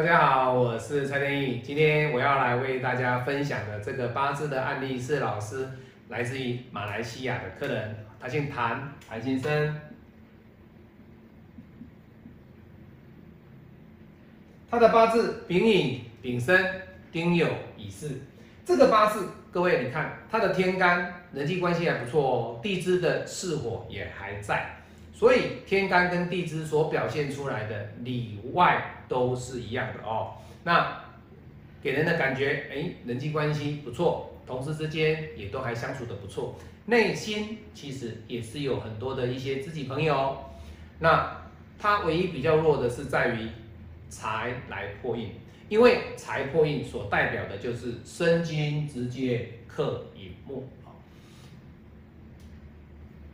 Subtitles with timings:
[0.00, 1.60] 大家好，我是蔡天意。
[1.62, 5.68] 今天我要来为大家分享的这个八字的案例是老师
[6.08, 9.78] 来自于马来西亚的客人，他姓谭，谭先生。
[14.70, 16.80] 他的八字丙寅、丙申、
[17.12, 18.22] 丁酉、乙巳。
[18.64, 24.76] 这个八字，各位你看，他的天干人际关系还不错哦，地支的巳火也还在。
[25.12, 30.36] 所以天干跟地支所表现出来的里外都是一样的哦。
[30.64, 31.02] 那
[31.82, 36.54] 给人的感觉，哎，人际关系不错，同事之间也都还相处的不错，
[36.86, 40.38] 内心其实也是有很多的一些知己朋友。
[41.00, 41.36] 那
[41.78, 43.48] 他唯一比较弱的是在于
[44.08, 45.32] 财来破印，
[45.68, 50.68] 因为财破印所代表的就是生金直接克引木。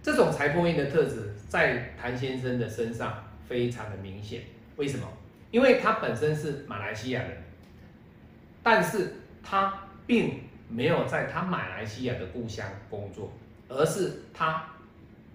[0.00, 4.42] 这种财破印的特质在谭先生的身上非常的明显。
[4.76, 5.06] 为什么？
[5.50, 7.42] 因为他本身是马来西亚人，
[8.62, 9.72] 但是他
[10.06, 13.32] 并没有在他马来西亚的故乡工作，
[13.68, 14.64] 而是他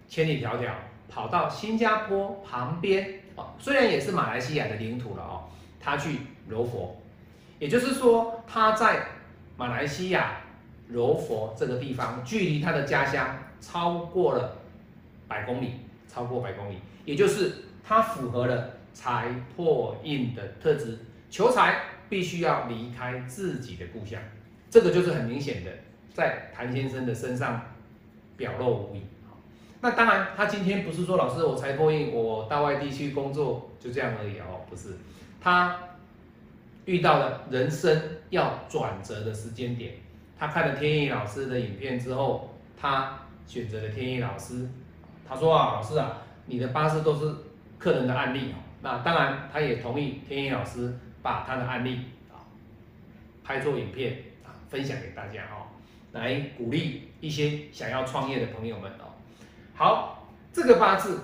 [0.08, 0.72] 千里迢迢
[1.10, 5.44] 跑到新加坡旁边哦，虽然也是马来西亚的领土了哦，
[5.80, 6.96] 他去柔佛，
[7.60, 9.06] 也就是说他在
[9.58, 10.38] 马来西亚
[10.88, 14.60] 柔佛这个地方，距离他的家乡超过了。
[15.26, 21.00] 百公里，超过百公里，也就是他符合了财破印的特质。
[21.30, 24.22] 求财必须要离开自己的故乡，
[24.70, 25.72] 这个就是很明显的，
[26.14, 27.62] 在谭先生的身上
[28.38, 29.02] 表露无遗。
[29.82, 34.96] 那当然，他今天不是说老师我财破印，我到外地去工作就这样而已哦，不是，
[35.42, 35.78] 他
[36.86, 39.96] 遇到了人生要转折的时间点。
[40.38, 44.70] 他看了天意老师的影片之后，他选择了天意老师。
[45.28, 47.34] 他说啊，老师啊，你的八字都是
[47.78, 48.63] 客人的案例哦。
[48.84, 52.44] 那当然，他也同意天一老师把他的案例啊
[53.44, 55.72] 拍做影片啊分享给大家哦，
[56.12, 59.16] 来鼓励一些想要创业的朋友们哦。
[59.74, 61.22] 好，这个八字，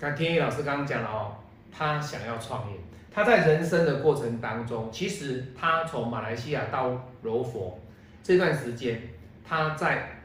[0.00, 1.36] 看天一老师刚刚讲了哦，
[1.70, 2.76] 他想要创业，
[3.12, 7.78] 他在人生的过程当中，其实他从马来西亚到柔佛
[8.22, 9.02] 这段时间，
[9.44, 10.22] 他在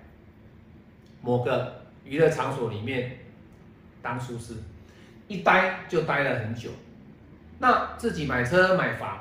[1.22, 1.80] 某个。
[2.03, 3.20] 娱乐场所里面
[4.02, 4.56] 当厨师，
[5.31, 6.69] 一待就待了很久。
[7.59, 9.19] 那自己买车买房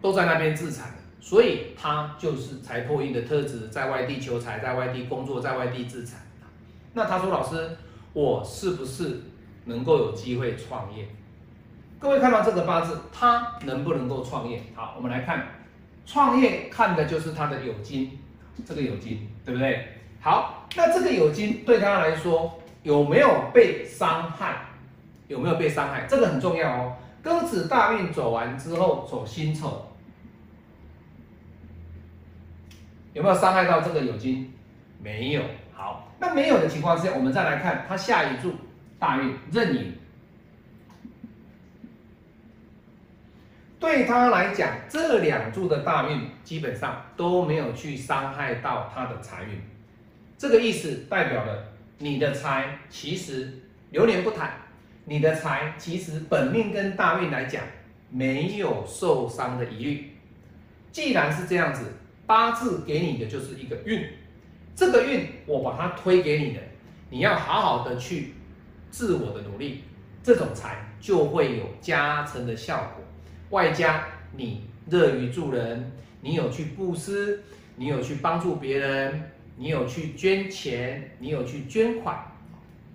[0.00, 0.90] 都在那边自产
[1.20, 6.20] 所以他就是财破印的特质，在外地求财，在外地工作，在外地自产。
[6.92, 7.76] 那他说：“老师，
[8.12, 9.22] 我是不是
[9.64, 11.08] 能够有机会创业？”
[11.98, 14.62] 各位看到这个八字，他能不能够创业？
[14.74, 15.46] 好，我们来看
[16.04, 18.18] 创业，看的就是他的有金，
[18.66, 19.88] 这个有金，对不对？
[20.20, 24.66] 好，那这个有金对他来说有没有被伤害？
[25.28, 26.06] 有没有被伤害？
[26.08, 26.96] 这个很重要哦。
[27.22, 29.86] 庚子大运走完之后走辛丑，
[33.12, 34.52] 有没有伤害到这个酉金？
[35.02, 35.42] 没有。
[35.72, 38.54] 好，那没有的情况下，我们再来看他下一柱
[38.98, 39.92] 大运壬寅，
[43.80, 49.60] 对他来讲，这两柱的大运基本上都没有去伤害到他的财运。
[50.38, 51.64] 这个意思代表了
[51.98, 53.52] 你的财其实
[53.90, 54.52] 流年不谈，
[55.04, 57.62] 你的财其实本命跟大运来讲
[58.10, 60.10] 没有受伤的疑虑。
[60.90, 61.92] 既然是这样子，
[62.26, 64.06] 八字给你的就是一个运，
[64.74, 66.60] 这个运我把它推给你的，
[67.10, 68.34] 你要好好的去
[68.90, 69.82] 自我的努力，
[70.22, 73.04] 这种财就会有加成的效果。
[73.50, 77.42] 外加你乐于助人，你有去布施，
[77.76, 79.30] 你有去帮助别人。
[79.56, 82.18] 你有去捐钱，你有去捐款，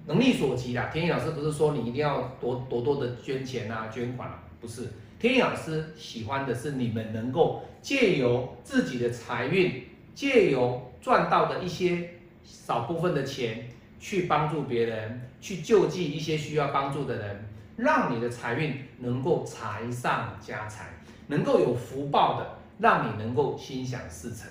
[0.09, 0.89] 能力所及啦。
[0.91, 4.87] 天意老师不是说你一定要多多多的捐钱啊、捐款啊，不是。
[5.19, 12.09] 天意老师喜欢的是你们能够借由自己的财运，借由赚到的一些
[12.43, 13.67] 少部分的钱，
[13.99, 17.47] 去帮助别人，去救济一些需要帮助的人，
[17.77, 20.87] 让你的财运能够财上加财，
[21.27, 24.49] 能够有福报的，让你能够心想事成。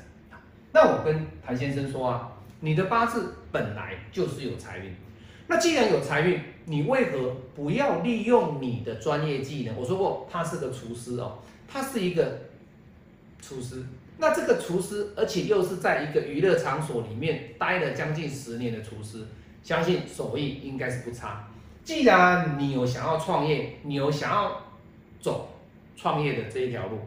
[0.70, 4.94] 那我跟谭先生说啊，你的八字本来就是有财运，
[5.48, 9.76] 那既然有财运，你为何不要利用你的专业技能？
[9.76, 12.42] 我说过，他是个厨师哦，他是一个
[13.42, 13.84] 厨师。
[14.18, 19.26] 那这个厨师，而且又是在一个娱乐场所里面待了将近十年的厨师，
[19.64, 21.48] 相信手艺应该是不差。
[21.82, 24.62] 既然你有想要创业，你有想要
[25.20, 25.56] 走
[25.96, 26.98] 创业的这一条路，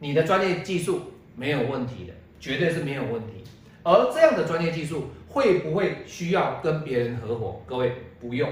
[0.00, 1.00] 你的专业技术
[1.34, 2.12] 没有问题的。
[2.40, 3.42] 绝对是没有问题，
[3.82, 7.62] 而这样的专业技术会不会需要跟别人合伙？
[7.66, 8.50] 各位不用，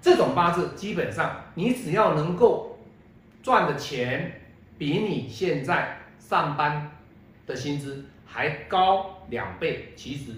[0.00, 2.78] 这种八字基本上你只要能够
[3.42, 4.40] 赚的钱
[4.78, 6.90] 比你现在上班
[7.46, 10.32] 的薪资还高两倍，其实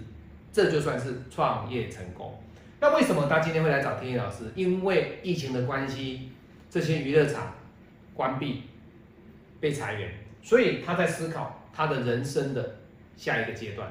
[0.52, 2.40] 这就算是创业成功。
[2.80, 4.44] 那为什么他今天会来找天意老师？
[4.54, 6.30] 因为疫情的关系，
[6.70, 7.54] 这些娱乐场
[8.14, 8.62] 关闭，
[9.60, 10.10] 被裁员，
[10.42, 12.76] 所以他在思考他的人生的
[13.16, 13.90] 下一个阶段。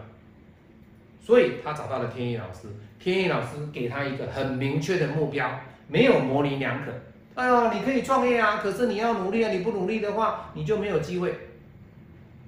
[1.27, 5.59] 所以他找到了天意老师，天意老师给他一个很明确的目标，
[5.89, 6.91] 没有模棱两可。
[7.35, 11.37] 哎呦，你可以创业啊，可是你要努力啊，你不努力的话，你就没有机会。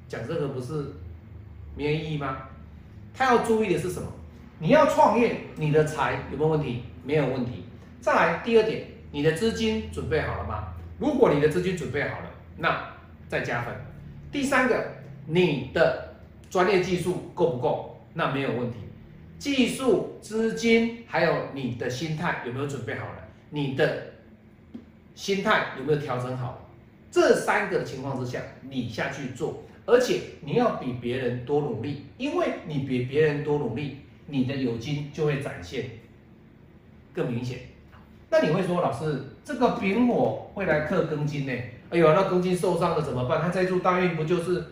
[0.08, 0.94] 讲这个不是
[1.76, 2.38] 没有意义吗？
[3.14, 4.08] 他要注意的是什么？
[4.60, 6.84] 你要创业，你的财有没有问题？
[7.04, 7.66] 没有问题。
[8.00, 10.70] 再来第二点，你的资金准备好了吗？
[10.98, 12.82] 如果你的资金准备好了，那
[13.28, 13.74] 再加分。
[14.32, 14.82] 第三个，
[15.26, 16.16] 你的
[16.50, 17.99] 专业技术够不够？
[18.14, 18.78] 那没有问题，
[19.38, 23.28] 技术、资金还有你的心态有没有准备好了？
[23.52, 24.14] 你的
[25.16, 26.70] 心态有没有调整好？
[27.12, 33.98] 这三个情况之下，你下去做，而且你要比别人多努力，因为你比别人多努力，
[34.28, 35.86] 你的有金就会展现
[37.14, 37.60] 更明显。
[38.30, 41.54] 那你会说，老师，这个丙火会来克庚金呢？
[41.90, 43.42] 哎呦，那庚金受伤了怎么办？
[43.42, 44.64] 他这柱大运不就是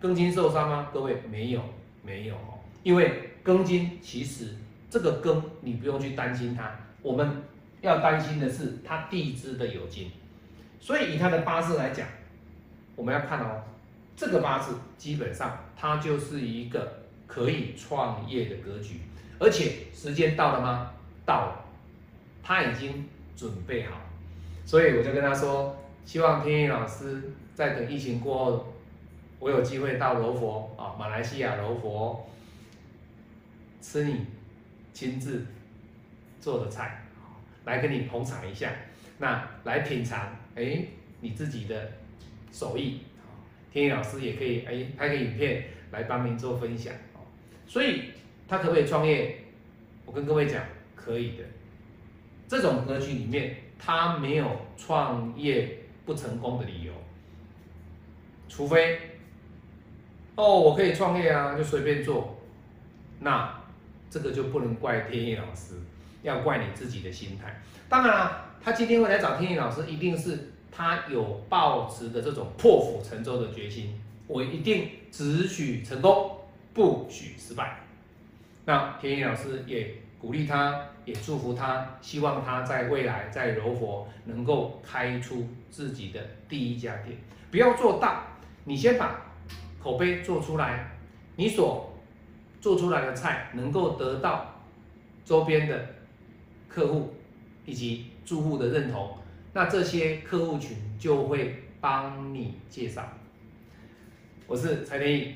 [0.00, 0.88] 庚金受伤吗？
[0.94, 1.60] 各位，没有，
[2.02, 2.34] 没有。
[2.82, 4.56] 因为庚金其实
[4.90, 6.70] 这个庚你不用去担心它，
[7.00, 7.42] 我们
[7.80, 10.10] 要担心的是它地支的有金，
[10.80, 12.06] 所以以他的八字来讲，
[12.96, 13.62] 我们要看哦，
[14.16, 19.00] 这个八字基本上它就是一个可以创业的格局，
[19.38, 20.92] 而且时间到了吗？
[21.24, 21.64] 到了，
[22.42, 23.96] 他已经准备好，
[24.66, 28.72] 所以我就跟他说，希望天意老师在等疫情过后，
[29.38, 32.28] 我有机会到柔佛啊，马来西亚柔佛。
[33.82, 34.24] 吃你
[34.92, 35.44] 亲自
[36.40, 37.04] 做的菜，
[37.64, 38.72] 来跟你捧场一下，
[39.18, 40.84] 那来品尝，哎，
[41.20, 41.90] 你自己的
[42.52, 43.00] 手艺，
[43.72, 46.94] 天意老师也可以，哎，拍个影片来帮您做分享，
[47.66, 48.12] 所以
[48.46, 49.38] 他可不可以创业？
[50.06, 50.64] 我跟各位讲，
[50.94, 51.42] 可以的。
[52.46, 56.92] 这种格局里面，他没有创业不成功的理由，
[58.48, 59.00] 除非，
[60.36, 62.38] 哦，我可以创业啊，就随便做，
[63.18, 63.60] 那。
[64.12, 65.72] 这个就不能怪天意老师，
[66.22, 67.62] 要怪你自己的心态。
[67.88, 73.98] 当然了，他今天会来找天意老师，一定是他有抱持的这种破釜沉舟的决心。
[74.26, 76.40] 我一定只许成功，
[76.74, 77.78] 不许失败。
[78.66, 86.20] 那天意老师也鼓励他，也祝福他，希望他在未来在柔佛能够开出自己的
[86.50, 87.16] 第一家店。
[87.50, 88.26] 不要做大，
[88.64, 89.22] 你先把
[89.82, 90.90] 口碑做出来，
[91.36, 91.88] 你所。
[92.62, 94.54] 做出来的菜能够得到
[95.24, 95.84] 周边的
[96.68, 97.12] 客户
[97.66, 99.18] 以及住户的认同，
[99.52, 103.02] 那这些客户群就会帮你介绍。
[104.46, 105.34] 我是蔡天意，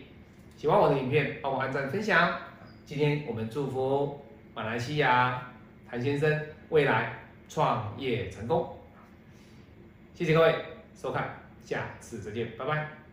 [0.56, 2.38] 喜欢我的影片帮我按赞分享。
[2.84, 4.24] 今天我们祝福
[4.54, 5.50] 马来西亚
[5.90, 7.18] 谭先生未来
[7.48, 8.78] 创业成功。
[10.14, 10.54] 谢谢各位
[10.94, 13.05] 收看，下次再见，拜拜。